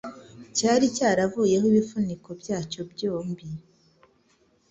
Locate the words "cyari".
0.57-0.85